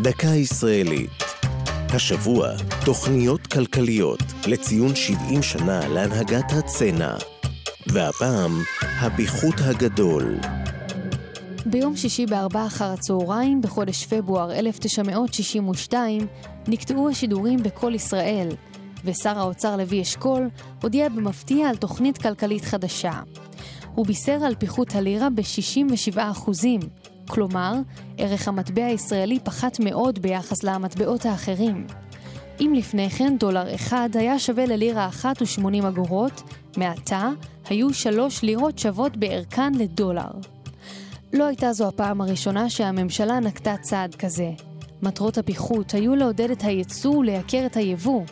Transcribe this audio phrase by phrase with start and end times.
[0.00, 1.10] דקה ישראלית.
[1.88, 2.48] השבוע,
[2.84, 7.14] תוכניות כלכליות לציון 70 שנה להנהגת הצנע.
[7.86, 8.62] והפעם,
[9.00, 10.38] הפיחות הגדול.
[11.66, 16.26] ביום שישי בארבע אחר הצהריים, בחודש פברואר 1962,
[16.68, 18.48] נקטעו השידורים בכל ישראל,
[19.04, 20.48] ושר האוצר לוי אשכול
[20.82, 23.20] הודיע במפתיע על תוכנית כלכלית חדשה.
[23.94, 26.50] הוא בישר על פיחות הלירה ב-67%,
[27.28, 27.72] כלומר,
[28.18, 31.86] ערך המטבע הישראלי פחת מאוד ביחס למטבעות האחרים.
[32.60, 36.42] אם לפני כן דולר אחד היה שווה ללירה אחת ושמונים אגורות,
[36.76, 37.30] מעתה
[37.68, 40.30] היו שלוש לירות שוות בערכן לדולר.
[41.32, 44.50] לא הייתה זו הפעם הראשונה שהממשלה נקטה צעד כזה.
[45.02, 48.22] מטרות הפיחות היו לעודד את הייצוא ולייקר את היבוא,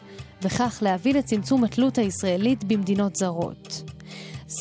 [0.42, 3.93] וכך להביא לצמצום התלות הישראלית במדינות זרות.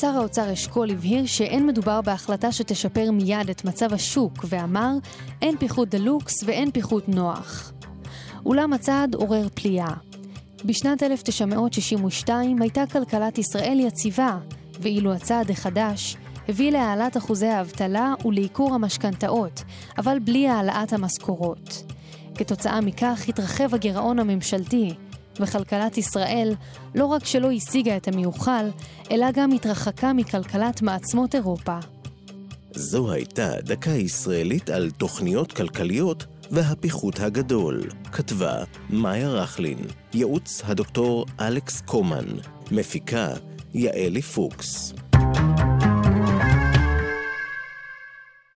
[0.00, 4.92] שר האוצר אשכול הבהיר שאין מדובר בהחלטה שתשפר מיד את מצב השוק, ואמר,
[5.42, 7.72] אין פיחות דלוקס ואין פיחות נוח.
[8.46, 9.94] אולם הצעד עורר פליאה.
[10.64, 14.38] בשנת 1962 הייתה כלכלת ישראל יציבה,
[14.80, 16.16] ואילו הצעד החדש
[16.48, 19.62] הביא להעלאת אחוזי האבטלה ולעיקור המשכנתאות,
[19.98, 21.92] אבל בלי העלאת המשכורות.
[22.34, 24.94] כתוצאה מכך התרחב הגירעון הממשלתי,
[25.40, 26.54] וכלכלת ישראל
[26.94, 28.70] לא רק שלא השיגה את המיוחל,
[29.10, 31.78] אלא גם התרחקה מכלכלת מעצמות אירופה.
[32.72, 37.82] זו הייתה דקה ישראלית על תוכניות כלכליות והפיחות הגדול.
[38.12, 39.78] כתבה מאיה רכלין,
[40.14, 42.26] ייעוץ הדוקטור אלכס קומן,
[42.70, 43.28] מפיקה
[43.74, 44.94] יעלי פוקס.